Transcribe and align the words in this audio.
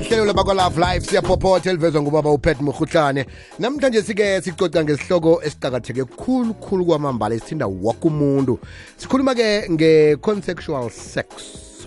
lihlelo 0.00 0.24
labakwa-love 0.24 0.80
life 0.80 1.06
siyaphopotha 1.06 1.70
elivezwa 1.70 2.02
ngubaba 2.02 2.30
upet 2.30 2.60
murhutlane 2.60 3.26
namhlanje 3.58 4.02
sike 4.02 4.40
sicoca 4.40 4.84
ngesihloko 4.84 5.42
esiqakatheke 5.42 6.04
khulu 6.04 6.54
khulu 6.54 6.84
kwamambala 6.84 7.34
esithinda 7.34 7.66
woke 7.66 8.08
umuntu. 8.08 8.58
Sikhuluma-ke 8.96 9.68
nge-consexual 9.70 10.90
sex 10.90 11.26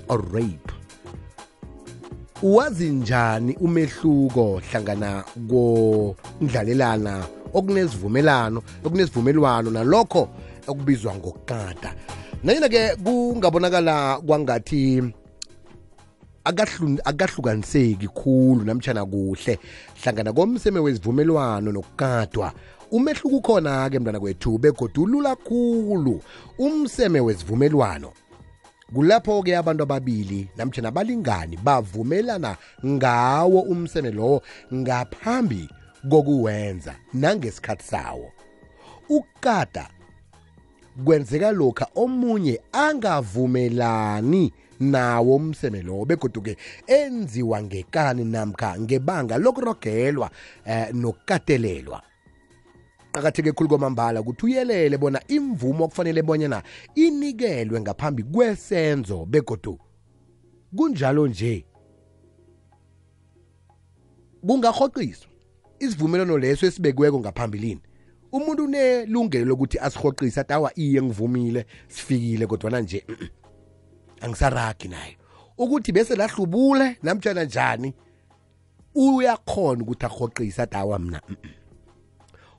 or 0.07 0.21
rape. 0.33 0.71
Wazi 2.43 2.89
njani 2.89 3.55
umehluko 3.61 4.61
hlangana 4.71 5.23
kondlalelana 5.49 7.25
okunesivumelano 7.53 8.61
okunesivumelwano 8.85 9.71
nalokho 9.71 10.29
okubizwa 10.67 11.15
ngokukada 11.15 11.93
nanyena-ke 12.43 12.95
kungabonakala 12.95 14.21
kwangathi 14.25 15.13
akahlukaniseki 16.43 18.07
khulu 18.07 18.65
namtshana 18.65 19.05
kuhle. 19.05 19.59
Hlangana 20.03 20.33
komseme 20.33 20.79
wezivumelwano 20.79 21.71
nokukadwa 21.71 22.53
umehluko 22.91 23.37
ukhona-ke 23.37 23.99
mntwana 23.99 24.19
kwethu 24.19 24.57
begodwa 24.57 25.03
ulula 25.03 25.35
khulu. 25.35 26.21
Umseme 26.57 27.19
wezivumelwano 27.19 28.11
kulapho-ke 28.93 29.57
abantu 29.57 29.83
ababili 29.83 30.49
namtshana 30.57 30.87
abalingani 30.87 31.57
bavumelana 31.57 32.57
ngawo 32.85 33.61
umseme 33.61 34.11
lowo 34.11 34.41
ngaphambi 34.73 35.69
kokuwenza 36.09 36.95
nangesikhathi 37.13 37.83
sawo. 37.83 38.31
Ukukada 39.09 39.89
kwenzeka 41.05 41.51
lokha 41.51 41.87
omunye 41.95 42.61
angavumelani 42.71 44.53
nawo 44.81 45.35
umseme 45.35 45.81
lowo 45.81 46.05
begoduke 46.05 46.57
enziwa 46.87 47.63
ngekani 47.63 48.25
namkha 48.25 48.79
ngebanga 48.79 49.37
lokurogelwa 49.37 50.31
eh, 50.65 50.93
nokukatelelwa. 50.93 52.03
Qakatheke 53.11 53.51
khulu 53.51 53.69
kwamambala 53.69 54.21
ukuthi 54.21 54.45
uyelele 54.45 54.97
bona 54.97 55.21
imvumo 55.27 55.87
kufanele 55.87 56.21
bonyana 56.21 56.63
inikelwe 56.95 57.81
ngaphambi 57.81 58.23
kwesenzo 58.23 59.25
begodu 59.25 59.79
kunjalo 60.75 61.27
nje. 61.27 61.65
Kungahoqiswa 64.47 65.29
isivumelwano 65.79 66.37
leso 66.37 66.65
esibekiweko 66.65 67.19
ngaphambilini. 67.19 67.81
Umuntu 68.31 68.63
unelungelo 68.63 69.45
lokuthi 69.45 69.79
asihoqise 69.79 70.39
atawa 70.41 70.71
iye 70.75 71.01
ngivumile 71.01 71.65
sifikile 71.87 72.47
kodwana 72.47 72.81
nje 72.81 73.05
angisaragi 74.21 74.87
naye. 74.87 75.17
Ukuthi 75.57 75.91
bese 75.91 76.15
lahlubule 76.15 76.97
namtshana 77.03 77.43
njani 77.43 77.93
uyakhona 78.95 79.83
ukuthi 79.83 80.05
ahoqise 80.05 80.65
dawa 80.65 80.99
mna. 80.99 81.21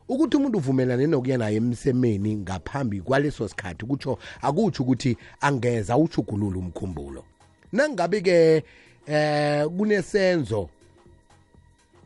Ukuthi 0.08 0.36
umuntu 0.36 0.58
uvumelane 0.58 1.06
nokuya 1.06 1.38
naye 1.38 1.56
emsemeni 1.56 2.36
ngaphambi 2.36 3.00
kwaleso 3.00 3.48
sikhathi 3.48 3.86
kutsho 3.86 4.18
akutsho 4.42 4.82
ukuthi 4.82 5.16
angeza 5.40 5.96
ushugulule 5.96 6.58
umkhumbulo. 6.58 7.24
Nangabe-ke 7.72 8.64
eh 9.06 9.66
kunesenzo 9.66 10.68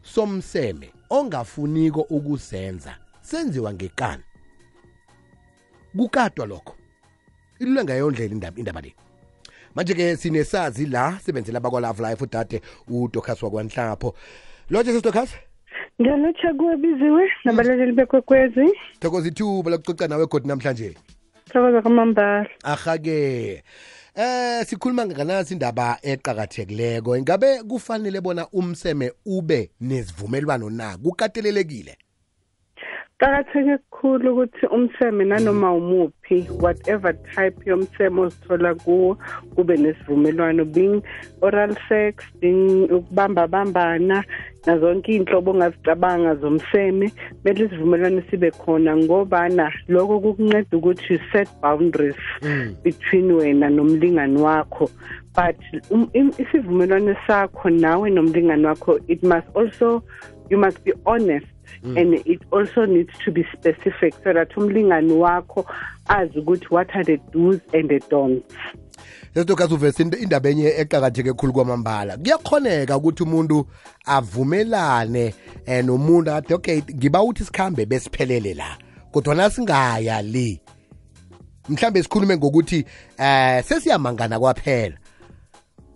somseme 0.02 0.92
ongafuniko 1.10 2.00
ukusenza 2.00 2.96
senziwa 3.20 3.72
ngekani? 3.72 4.22
Kukadwa 5.96 6.46
lokho. 6.46 6.74
Ilule 7.58 7.84
ngayo 7.84 8.10
ndlela 8.10 8.34
indaba, 8.34 8.58
indaba 8.58 8.80
le 8.80 8.94
manje-ke 9.76 10.16
sinesazi 10.16 10.86
la 10.86 11.18
sebenzela 11.24 11.60
bakwa-love 11.60 12.02
life 12.02 12.24
udade 12.24 12.60
udocas 12.88 13.42
wakwanhlapho. 13.42 14.14
Lotshe 14.70 14.92
sesidocas 14.92 15.30
ngiyalotsha 16.00 16.54
kuwe 16.54 16.76
biziwe 16.76 17.28
nabalaleli 17.44 17.92
bekwekwezi. 17.92 18.72
Thokoza 19.00 19.28
ithuba 19.28 19.70
lokucoca 19.70 20.08
nawe 20.08 20.26
godi 20.26 20.48
namhlanje. 20.48 20.94
Thokoza 21.52 21.82
kwamambala. 21.82 22.48
Aha-ke. 22.64 23.62
Eh 24.14 24.66
sikhuluma 24.66 25.06
nganasi 25.06 25.54
indaba 25.54 25.98
eqakathekileko. 26.02 27.16
Ingabe 27.16 27.62
kufanele 27.62 28.20
bona 28.20 28.48
umseme 28.52 29.12
ube 29.26 29.70
nezivumelwano 29.80 30.70
na? 30.70 30.98
Kukatelelekile? 30.98 31.96
Qakatheke 33.20 33.78
kukhulu 33.78 34.32
ukuthi 34.32 34.66
umseme 34.76 35.24
nanoma 35.24 35.72
umuphi 35.72 36.38
whatever 36.60 37.12
type 37.32 37.56
yomseme 37.70 38.20
ozithola 38.20 38.74
kuwo 38.74 39.16
kube 39.54 39.76
nesivumelwano 39.76 40.64
being 40.64 41.02
oral 41.40 41.76
sex 41.88 42.14
being 42.40 42.84
ukubamba 42.92 43.48
bambana 43.48 44.24
nazonke 44.66 45.12
iy'nhlobo 45.12 45.50
ongazicabanga 45.50 46.34
zomseme 46.34 47.06
kumele 47.42 47.64
isivumelwano 47.64 48.22
sibe 48.30 48.50
khona 48.50 48.96
ngobana 48.96 49.72
lokho 49.88 50.20
kukunceda 50.20 50.76
ukuthi 50.76 51.12
you 51.12 51.20
set 51.32 51.48
boundaries 51.62 52.20
between 52.84 53.32
wena 53.32 53.70
nomlingani 53.70 54.38
wakho. 54.40 54.90
But 55.34 55.56
um, 55.90 56.10
isivumelwano 56.14 57.16
sakho 57.26 57.70
nawe 57.70 58.10
nomlingani 58.10 58.66
wakho 58.66 59.00
it 59.08 59.22
must 59.22 59.48
also 59.54 60.02
you 60.50 60.58
must 60.58 60.84
be 60.84 60.92
honest 61.06 61.55
Mm. 61.82 61.96
and 61.98 62.14
it 62.26 62.40
also 62.50 62.86
needs 62.86 63.12
to 63.24 63.30
be 63.30 63.44
specific 63.52 64.14
so 64.24 64.32
that 64.32 64.56
umlingani 64.56 65.12
wakho 65.12 65.66
azi 66.08 66.38
ukuthi 66.38 66.66
what 66.70 66.90
are 66.94 67.04
the 67.04 67.16
do's 67.32 67.60
and 67.72 67.88
the 67.88 68.00
don'ts. 68.10 68.54
Sesitokasi 69.34 69.74
uvese 69.74 70.02
indaba 70.02 70.48
enye 70.48 70.74
eqakatheke 70.78 71.32
khulu 71.32 71.52
kwamambala. 71.52 72.16
Kuyakhoneka 72.16 72.96
ukuthi 72.96 73.22
umuntu 73.22 73.66
avumelane 74.04 75.34
um 75.66 75.86
nomuntu 75.86 76.30
ade 76.30 76.54
okay 76.54 76.82
ngiba 76.94 77.22
uthi 77.22 77.44
sikhambe 77.44 77.86
besiphelele 77.86 78.54
la 78.54 78.78
kodwana 79.12 79.50
singaya 79.50 80.22
le 80.22 80.60
mhlambe 81.68 82.02
sikhulume 82.02 82.36
ngokuthi 82.36 82.84
eh 83.18 83.64
sesiyamangana 83.64 84.38
kwaphela. 84.38 84.96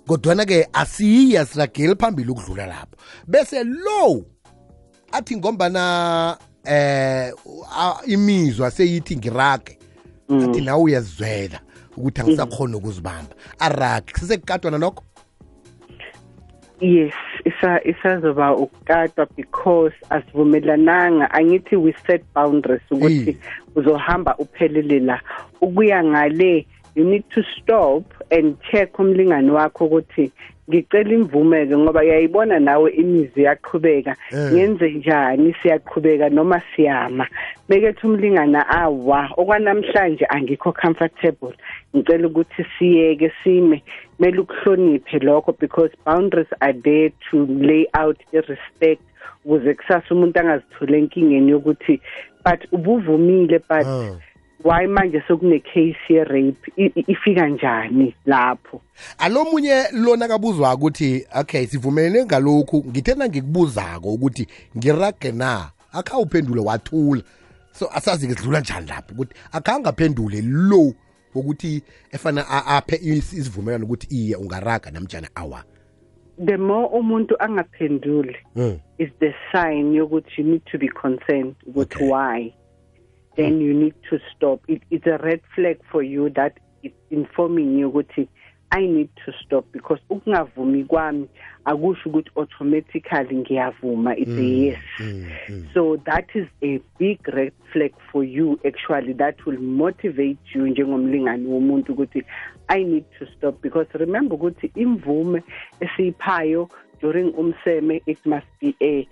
Kodwana-ke 0.07 0.69
asiyi 0.73 1.37
asirageli 1.37 1.95
phambili 1.97 2.31
ukudlula 2.31 2.67
lapho. 2.67 2.97
Bese 3.27 3.65
lo 3.65 4.25
athi 5.13 5.37
ngombana 5.37 6.37
eh 6.65 7.33
imizwa 8.07 8.71
seyithi 8.71 9.17
ngirage. 9.17 9.79
Athi 10.31 10.61
nawe 10.61 10.83
uyazizwela 10.83 11.61
ukuthi 11.97 12.21
angisakhona 12.21 12.77
ukuzibamba. 12.77 13.35
Arage. 13.59 14.13
Sisekukatwana 14.15 14.79
nokho 14.79 15.05
yes 16.81 17.15
isa 17.45 17.81
isazoba 17.85 18.57
ukukatwa 18.57 19.27
because 19.37 19.95
asivumelananga 20.11 21.31
angithi 21.31 21.77
we 21.77 21.95
set 22.07 22.23
boundaries 22.35 22.83
ukuthi 22.91 23.37
uzohamba 23.77 24.37
uphelele 24.39 25.01
la. 25.01 25.21
Ukuya 25.61 26.05
ngale 26.05 26.67
you 26.95 27.05
need 27.05 27.25
to 27.31 27.43
stop 27.43 28.05
and 28.31 28.57
check 28.71 28.99
umlingani 28.99 29.51
wakho 29.51 29.85
ukuthi 29.85 30.33
ngicela 30.71 31.13
imvume-ke 31.15 31.77
ngoba 31.77 32.03
yayibona 32.03 32.59
nawe 32.59 32.91
imizi 32.91 33.43
yaqhubeka 33.43 34.17
ngenze 34.53 34.91
njani 34.91 35.55
siyaqhubeka 35.63 36.29
noma 36.29 36.63
siyama? 36.77 37.27
Bekethi 37.69 38.07
umlingana 38.07 38.69
awa 38.69 39.31
okwanamhlanje 39.37 40.25
angikho 40.29 40.73
comfortable. 40.73 41.55
Ngicela 41.97 42.27
ukuthi 42.27 42.63
siyeke 42.79 43.33
sime 43.43 43.83
kumele 44.17 44.39
ukuhloniphe 44.39 45.19
lokho 45.19 45.53
because 45.59 45.91
boundaries 46.05 46.53
are 46.61 46.73
there 46.85 47.11
to 47.31 47.47
lay 47.47 47.87
out 47.95 48.19
i-respect 48.33 49.03
ukuze 49.45 49.75
kusasa 49.75 50.15
umuntu 50.15 50.41
angazithole 50.41 50.99
enkingeni 50.99 51.51
yokuthi 51.51 52.01
but 52.45 52.61
ubuvumile 52.73 53.59
but 53.69 53.87
oh. 53.87 54.17
Why 54.65 54.87
manje 54.87 55.23
sekune-case 55.29 55.97
ye-rape 56.09 56.93
ifika 57.07 57.49
njani 57.49 58.15
lapho? 58.27 58.81
Alomunye 59.19 59.85
lona 59.93 60.29
kabuzwa 60.29 60.75
ukuthi 60.75 61.27
okay 61.41 61.67
sivumelene 61.67 62.25
ngalokhu 62.25 62.85
ngithena 62.89 63.29
ngikubuzako 63.29 64.15
ukuthi 64.15 64.47
ngirage 64.77 65.33
na? 65.33 65.71
Akhawuphendule 65.93 66.61
wathula. 66.61 67.23
So 67.73 67.87
asazi-ke 67.87 68.35
sidlula 68.35 68.61
njani 68.61 68.87
lapho 68.87 69.13
ukuthi 69.13 69.35
akhangaphendule 69.53 70.43
lo 70.43 70.93
ukuthi 71.35 71.83
efana 72.13 72.49
aphe 72.67 72.97
isivumelwano 73.03 73.85
ukuthi 73.85 74.07
iye 74.11 74.37
ungaraga 74.37 74.91
namtshana 74.91 75.29
awa. 75.35 75.65
The 76.47 76.57
more 76.57 76.89
umuntu 76.99 77.37
angaphenduli 77.39 78.37
mm. 78.57 78.79
is 78.99 79.09
the 79.21 79.35
sign 79.53 79.95
yokuthi 79.95 80.39
you 80.39 80.45
need 80.45 80.63
to 80.73 80.79
be 80.79 80.89
concerned 80.89 81.55
ukuthi 81.67 81.97
okay. 81.97 82.09
why 82.09 82.55
then 83.41 83.61
you 83.61 83.75
need 83.75 83.95
to 84.11 84.19
stop. 84.35 84.61
It, 84.69 84.83
it's 84.91 85.07
a 85.07 85.19
red 85.19 85.41
flag 85.55 85.81
for 85.91 86.03
you 86.03 86.31
that 86.31 86.59
it's 86.83 86.95
informing 87.11 87.79
you 87.79 87.91
ukuthi 87.91 88.29
I 88.73 88.87
need 88.87 89.11
to 89.27 89.33
stop 89.45 89.65
because 89.73 90.01
ukungavumi 90.11 90.85
kwami 90.85 91.29
akusho 91.65 92.09
ukuthi 92.09 92.31
automatically 92.37 93.37
ngiyavuma 93.37 94.17
it's 94.17 94.31
mm, 94.31 94.39
a 94.39 94.43
yes 94.43 94.79
mm, 95.01 95.31
mm. 95.49 95.75
so 95.75 95.97
that 95.97 96.27
is 96.35 96.47
a 96.63 96.81
big 96.99 97.19
red 97.29 97.53
flag 97.73 97.93
for 98.13 98.25
you 98.25 98.61
actually 98.65 99.13
that 99.15 99.45
will 99.47 99.59
motivate 99.59 100.39
you 100.55 100.67
njengomlingani 100.67 101.47
womuntu 101.47 101.93
ukuthi 101.93 102.23
I 102.69 102.85
need 102.85 103.05
to 103.19 103.27
stop 103.27 103.61
because 103.63 103.89
remember 103.99 104.35
ukuthi 104.37 104.71
imvume 104.75 105.43
esiyiphayo 105.81 106.69
during 107.01 107.35
umseme 107.35 108.03
it 108.07 108.27
must 108.27 108.47
be 108.61 108.75
a 108.81 109.09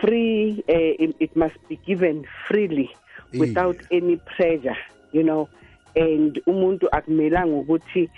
free 0.00 0.64
uh, 0.68 1.02
it, 1.02 1.16
it 1.18 1.36
must 1.36 1.58
be 1.68 1.76
given 1.76 2.24
freely 2.46 2.90
without 3.38 3.76
any 3.90 4.16
pressure 4.16 4.76
you 5.12 5.22
know. 5.22 5.48
And 5.96 6.40
umuntu 6.46 6.88
akumelanga 6.92 7.56
ukuthi 7.56 8.10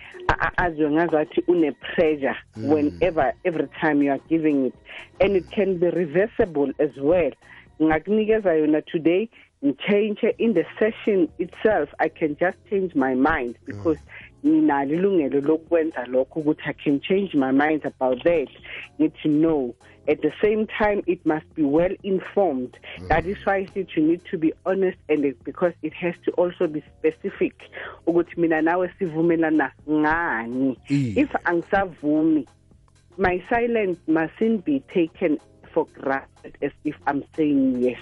azwe 0.56 0.91
ngazathi 0.91 1.43
une 1.49 1.73
pressure 1.73 2.37
mm. 2.56 2.69
whenever 2.69 3.32
every 3.44 3.69
time 3.81 4.03
you 4.03 4.12
are 4.12 4.20
giving 4.29 4.67
it. 4.67 4.75
And 5.20 5.37
it 5.37 5.50
can 5.50 5.79
be 5.79 5.88
reversible 5.88 6.70
as 6.79 6.91
well. 6.99 7.31
Ngakunikeza 7.81 8.55
yona 8.55 8.82
today 8.82 9.31
change 9.88 10.25
in 10.38 10.55
the 10.55 10.64
session 10.79 11.29
itself 11.38 11.88
i 12.00 12.09
can 12.09 12.37
just 12.37 12.56
change 12.69 12.94
my 12.94 13.14
mind 13.14 13.56
because 13.64 13.97
nginalo 14.46 14.94
ilungelo 14.94 15.40
lokwenza 15.40 16.06
lokho 16.06 16.40
ukuthi 16.40 16.62
i 16.64 16.74
can 16.74 17.00
change 17.00 17.34
my 17.34 17.52
mind 17.52 17.86
about 17.86 18.22
that. 18.24 18.48
Ngithi 19.00 19.28
no 19.28 19.74
at 20.08 20.20
the 20.20 20.32
same 20.42 20.66
time 20.66 21.02
it 21.06 21.24
must 21.24 21.46
be 21.54 21.62
well 21.62 21.94
informed. 22.02 22.76
Mm. 22.98 23.08
that 23.08 23.26
is 23.26 23.36
why 23.44 23.66
said 23.72 23.88
you 23.94 24.02
need 24.02 24.24
to 24.30 24.38
be 24.38 24.52
honest 24.66 24.98
and 25.08 25.24
it, 25.24 25.42
because 25.44 25.74
it 25.82 25.92
has 25.94 26.14
to 26.24 26.32
also 26.32 26.66
be 26.66 26.82
specific. 26.98 27.54
Ukuthi 28.06 28.36
mina 28.36 28.62
nawe 28.62 28.90
sivumelana 28.98 29.70
ngani? 29.88 30.76
If 30.88 31.30
angisavumi 31.44 32.46
my 33.16 33.42
silence 33.48 33.98
mustn't 34.06 34.64
be 34.64 34.80
taken 34.92 35.38
for 35.72 35.86
granted 35.86 36.56
as 36.62 36.72
if 36.84 36.96
I'm 37.06 37.24
saying 37.36 37.82
yes. 37.82 37.98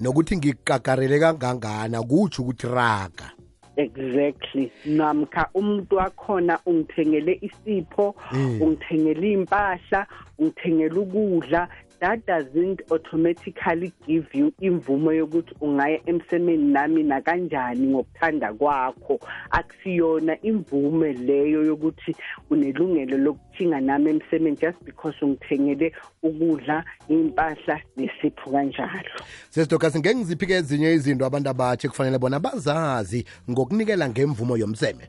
Nokuthi 0.00 0.36
ngikakarele 0.36 1.18
kangangana 1.18 2.02
kutsho 2.02 2.42
ukuthi 2.42 2.66
raga 2.68 3.32
exactly 3.76 4.70
namkha 4.84 5.48
umuntu 5.54 5.96
wakhona 5.96 6.58
ungithengele 6.66 7.38
isipho 7.42 8.14
Mm. 8.32 8.62
ungithengele 8.62 9.32
impahla 9.32 10.06
ungithengele 10.38 10.94
ukudla 10.98 11.68
that 12.00 12.26
doesn't 12.26 12.82
automatically 12.90 13.92
give 14.06 14.26
you 14.34 14.52
imvumo 14.60 15.12
yokuthi 15.12 15.54
ungaya 15.60 16.00
emsemeni 16.06 16.72
nami 16.72 17.02
nakanjani 17.02 17.86
ngokuthanda 17.86 18.52
kwakho. 18.52 19.20
Akusiyona 19.50 20.42
imvume 20.42 21.12
leyo 21.12 21.64
yokuthi 21.64 22.16
unelungelo 22.50 23.18
lokuthinga 23.18 23.80
nami 23.80 24.10
emsemeni 24.10 24.56
just 24.56 24.84
because 24.84 25.16
ungithengele 25.22 25.92
ukudla 26.22 26.84
impahla 27.08 27.80
nesipho 27.96 28.50
kanjalo. 28.50 29.20
Sesitokasi 29.50 29.98
ngeke 29.98 30.14
ngiziphi-ke 30.14 30.54
ezinye 30.54 30.94
izinto 30.94 31.26
abantu 31.26 31.50
abatshe 31.50 31.88
kufanele 31.88 32.18
bona 32.18 32.40
bazazi 32.40 33.24
ngokunikela 33.50 34.08
ngemvumo 34.08 34.56
yomseme? 34.56 35.08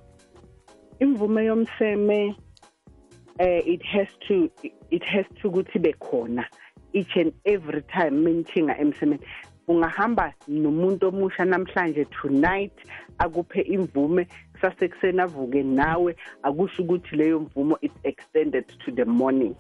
Imvume 1.00 1.46
yomseme 1.46 2.36
eh 3.40 3.68
it 3.68 3.84
has 3.84 4.08
to 4.28 4.50
it 4.92 5.04
has 5.04 5.26
to 5.42 5.50
ukuthi 5.50 5.80
bekhona. 5.80 6.46
Each 6.96 7.16
and 7.18 7.34
every 7.46 7.82
time 7.82 8.24
menthinga 8.24 8.80
emsemeni. 8.80 9.20
Ungahamba 9.68 10.34
nomuntu 10.48 11.08
omusha 11.08 11.46
namhlanje 11.46 12.06
tonight 12.22 12.74
akuphe 13.20 13.62
imvume 13.62 14.28
sasekuseni 14.62 15.22
avuke 15.22 15.64
nawe 15.64 16.16
akusho 16.44 16.84
ukuthi 16.84 17.16
leyo 17.16 17.40
mvumo 17.40 17.78
is 17.82 17.92
extended 18.04 18.66
to 18.86 18.92
the 18.92 19.06
morning. 19.06 19.56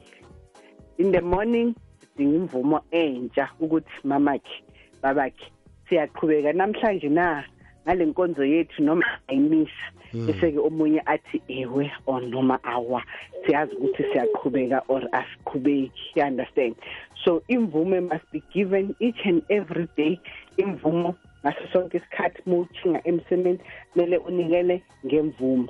In 0.97 1.11
the 1.11 1.21
morning 1.21 1.75
sidinga 1.99 2.35
imvumo 2.37 2.81
entsha 2.91 3.49
ukuthi 3.59 3.91
mamakhe 4.03 4.63
babakhe 5.01 5.51
siyaqhubeka 5.89 6.53
namhlanje 6.53 7.09
na? 7.09 7.43
Ngale 7.85 8.05
nkonzo 8.05 8.45
yethu 8.45 8.83
noma 8.83 9.05
ayimisa 9.27 9.85
bese-ke 10.13 10.59
omunye 10.59 11.01
athi 11.05 11.41
ewe 11.47 11.91
or 12.07 12.21
noma 12.21 12.59
awa 12.63 13.03
siyazi 13.45 13.75
ukuthi 13.75 14.03
siyaqhubeka 14.03 14.81
or 14.87 15.01
asiqhubeki. 15.11 15.91
You 16.15 16.23
understand? 16.23 16.75
So 17.23 17.43
imvume 17.49 18.09
must 18.09 18.31
be 18.31 18.41
given 18.53 18.95
each 18.99 19.21
and 19.25 19.41
every 19.49 19.87
day. 19.97 20.19
Imvumo 20.57 21.15
ngaso 21.43 21.67
sonke 21.73 21.97
isikhathi 21.97 22.41
uma 22.45 22.57
uthinga 22.57 23.01
emsemeni 23.03 23.59
kumele 23.93 24.17
unikele 24.17 24.81
ngemvumo. 25.05 25.69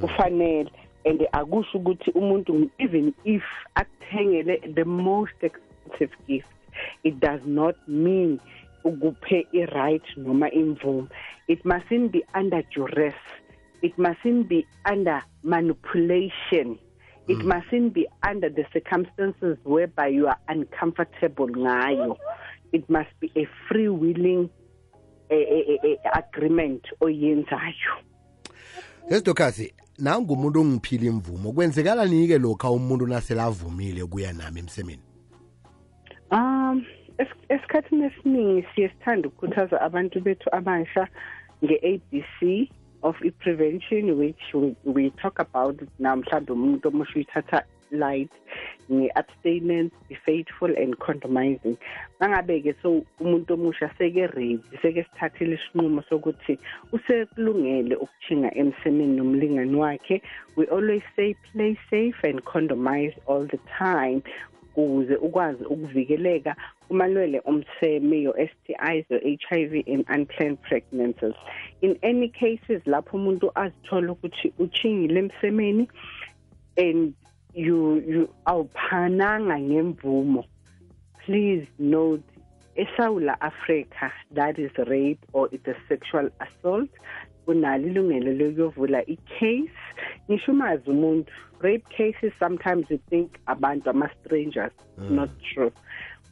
Kufanele 0.00 0.70
and 1.04 1.20
akusho 1.32 1.78
ukuthi 1.78 2.10
umuntu 2.14 2.70
even 2.78 3.14
if 3.24 3.42
akuthengele 3.76 4.74
the 4.74 4.84
most 4.84 5.32
expensive 5.42 6.16
gift 6.26 6.48
it 7.04 7.18
does 7.20 7.40
not 7.44 7.76
mean 7.86 8.40
ukuphe 8.84 9.46
i-right 9.52 10.02
noma 10.16 10.48
imvume. 10.50 11.08
It 11.48 11.64
mustn't 11.64 12.12
be 12.12 12.22
under 12.34 12.62
duress. 12.74 13.14
It 13.82 13.96
mustn't 13.98 14.48
be 14.48 14.66
under 14.84 15.22
manipulation. 15.42 16.78
It 17.28 17.44
mustn't 17.44 17.92
be 17.94 18.06
under 18.28 18.48
the 18.50 18.64
circumstances 18.72 19.56
whereby 19.64 20.08
you 20.08 20.26
are 20.26 20.38
uncomfortable 20.48 21.46
ngayo. 21.48 22.16
It 22.72 22.88
must 22.90 23.10
be 23.20 23.30
a 23.36 23.46
free 23.68 23.88
willing 23.88 24.50
eh, 25.30 25.36
eh, 25.36 25.78
eh, 25.84 25.96
agreement 26.14 26.82
oyenzayo. 27.00 27.92
Sesitokasi 29.08 29.74
nangumuntu 29.98 30.60
ongiphile 30.60 31.06
imvumo. 31.06 31.52
Kwenzekala 31.52 32.04
nike 32.06 32.38
lokha 32.38 32.70
umuntu 32.70 33.06
naselavumile 33.06 34.02
ukuya 34.02 34.32
nami 34.32 34.60
emsemeni? 34.60 35.02
Um 35.02 35.04
es- 35.04 35.09
esikhathini 37.48 38.04
esiningi 38.04 38.66
siye 38.74 38.88
sithanda 38.88 39.28
ukukhuthaza 39.28 39.80
abantu 39.80 40.20
bethu 40.20 40.48
abasha 40.58 41.08
nge-ABC 41.64 42.38
of 43.02 43.16
i-prevention 43.24 44.18
which 44.18 44.44
we, 44.54 44.76
we 44.84 45.10
talk 45.22 45.38
about 45.38 45.76
now 45.98 46.16
mhlawumbe 46.16 46.52
umuntu 46.52 46.88
omusha 46.88 47.14
uyithatha 47.14 47.62
light 47.90 48.30
nge-abstinence 48.92 49.94
be 50.08 50.14
faithful 50.26 50.70
and 50.76 50.96
condomizing 50.98 51.76
mangabe-ke 52.20 52.74
so 52.82 53.02
umuntu 53.20 53.54
omusha 53.54 53.90
seke 53.98 54.26
ready 54.26 54.60
seke 54.82 55.04
sithathile 55.04 55.54
isinqumo 55.54 56.02
sokuthi 56.08 56.58
usekulungele 56.92 57.94
ukuthinga 57.96 58.54
emsemeni 58.54 59.16
nomlingani 59.16 59.76
wakhe. 59.76 60.22
We 60.56 60.66
always 60.66 61.02
say 61.16 61.34
play 61.52 61.78
safe 61.90 62.18
and 62.24 62.44
condomize 62.44 63.14
all 63.26 63.46
the 63.46 63.60
time 63.78 64.22
ukuze 64.76 65.16
ukwazi 65.16 65.64
ukuvikeleka 65.64 66.56
kumalwele 66.90 67.40
omseme 67.44 68.22
yo-STIs 68.22 69.04
yo-HIV 69.10 69.84
and 69.86 70.04
unplanned 70.08 70.60
pregnancies. 70.62 71.34
In 71.82 71.96
any 72.02 72.28
cases 72.28 72.82
lapho 72.84 73.16
umuntu 73.16 73.52
azithola 73.54 74.12
ukuthi 74.12 74.52
uchingile 74.58 75.18
emsemeni 75.20 75.88
and 76.76 77.14
you 77.54 78.02
you 78.06 78.28
awuphananga 78.44 79.58
ngemvumo 79.58 80.44
please 81.24 81.66
note 81.78 82.24
eSouth 82.76 83.36
Africa 83.40 84.12
that 84.32 84.58
is 84.58 84.72
rape 84.88 85.24
or 85.32 85.48
it's 85.52 85.68
a 85.68 85.76
sexual 85.88 86.28
assault 86.40 86.90
unalo 87.46 87.86
ilungelo 87.86 88.32
lokuyovula 88.32 89.02
i-case. 89.06 89.78
Ngisho 90.28 90.52
umazi 90.52 90.90
umuntu 90.90 91.32
rape 91.60 91.84
cases 91.96 92.32
sometimes 92.38 92.90
you 92.90 92.98
think 93.10 93.38
abantu 93.46 93.90
ama-strangers 93.90 94.72
mm. 94.98 95.10
not 95.10 95.30
true 95.54 95.72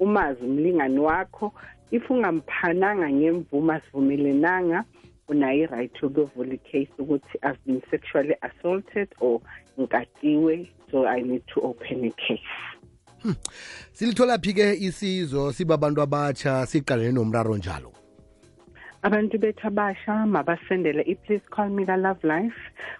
umazi 0.00 0.44
umlingani 0.44 0.98
wakho. 0.98 1.52
If 1.90 2.10
ungamphananga 2.10 3.10
ngemvumo 3.10 3.72
asivumelenanga 3.72 4.84
unayo 5.28 5.64
i-right 5.64 6.02
yokuyovula 6.02 6.54
i-case 6.54 6.92
ukuthi 6.98 7.38
i've 7.42 7.58
been 7.66 7.82
sexually 7.90 8.34
assaulted 8.42 9.08
or 9.20 9.40
ngikatiwe 9.78 10.70
so 10.90 11.06
i 11.06 11.20
need 11.22 11.42
to 11.46 11.60
open 11.60 12.04
a 12.04 12.10
case. 12.10 13.38
Silithola 13.92 14.38
phi-ke 14.38 14.74
isizo? 14.74 15.52
Sibabantu 15.52 16.02
abatsha 16.02 16.66
siqalene 16.66 17.12
nomraro 17.12 17.56
njalo 17.56 17.97
abantu 19.02 19.38
bethu 19.38 19.66
abasha 19.68 20.26
mabasendele. 20.26 21.02
I-please 21.06 21.46
call 21.50 21.68
me 21.68 21.84
ka-love 21.86 22.22
life 22.24 22.58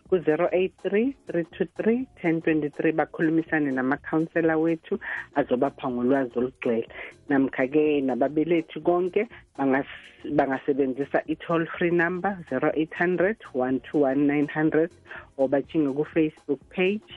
ku-083 0.09 1.15
323 1.27 2.07
1023 2.23 2.93
bakhulumisane 2.93 3.71
namakhansela 3.73 4.57
wethu 4.57 4.99
azobapha 5.37 5.91
ngolwazi 5.91 6.39
olugcwele. 6.39 6.89
Namkha-ke 7.29 8.01
nababelethu 8.01 8.81
konke 8.81 9.29
bangas- 9.59 10.07
bangasebenzisa 10.25 11.23
i-toll 11.27 11.67
free 11.79 11.91
number 11.91 12.39
0800 12.51 13.37
121 13.55 14.91
or 15.37 15.49
bachinge 15.49 15.95
ku-facebook 15.97 16.61
page 16.71 17.11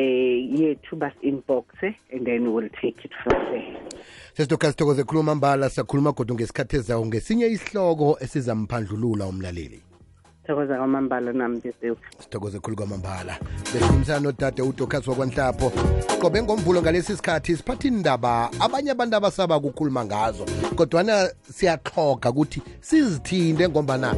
yethu 0.00 0.96
bas-inboxe 0.96 1.94
and 2.12 2.26
then 2.26 2.52
we'll 2.52 2.68
take 2.80 3.04
it 3.04 3.12
from 3.22 3.38
there. 3.52 3.76
Sesitokasi 4.34 4.72
sithokoze 4.72 5.04
khuluma 5.04 5.34
mbala 5.34 5.70
siyakhuluma 5.70 6.12
kodwa 6.12 6.36
ngesikhathi 6.36 6.76
ezayo 6.76 7.06
ngesinye 7.06 7.46
isihloko 7.46 8.18
esizamphandlulula 8.20 9.26
umlaleli. 9.26 9.82
Thokoza 10.46 10.76
kwamambala 10.76 11.32
nami 11.32 11.60
besewu 11.60 11.96
sithokoze 12.18 12.58
khulu 12.58 12.76
kwamambala. 12.76 13.38
Besikhulumisana 13.72 14.20
nodade 14.20 14.62
udokasi 14.62 15.10
wakwanhlapho 15.10 15.72
qobe 16.20 16.42
ngomvulo 16.42 16.82
ngalesi 16.82 17.16
sikhathi 17.16 17.56
siphatha 17.56 17.88
indaba 17.88 18.50
abanye 18.60 18.90
abantu 18.90 19.16
abasaba 19.16 19.60
kukhuluma 19.60 20.04
ngazo 20.04 20.44
kodwana 20.76 21.30
siyaqhoga 21.42 22.30
ukuthi 22.30 22.62
sizithinde 22.80 23.68
ngombana 23.68 24.14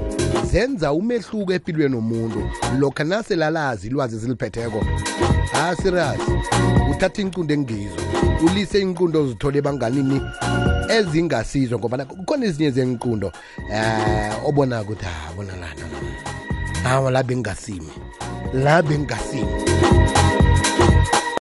zenza 0.53 0.93
umehluko 0.93 1.53
empilweni 1.53 1.95
womuntu 1.97 2.51
lokha 2.79 3.05
naselalazi 3.05 3.87
ilwazi 3.87 4.17
eziliphetheko. 4.17 4.85
Ah 5.55 5.77
serious. 5.77 6.21
Uthatha 6.91 7.23
incundo 7.23 7.55
engizo 7.55 8.01
ulise 8.43 8.81
incundo 8.81 9.23
ozithole 9.23 9.59
ebanganini 9.59 10.21
ezingasizo 10.89 11.79
ngoba 11.79 12.05
kukhona 12.05 12.47
ezinye 12.47 12.71
zenqundo 12.71 13.33
eh 13.73 14.33
obona 14.49 14.83
ukuthi 14.83 15.05
ha 15.05 15.33
bona 15.37 15.55
lana 15.57 15.85
hawa 16.85 17.11
la 17.11 17.23
bengasimi 17.23 17.93
la 18.55 18.83
bengasimi 18.83 19.55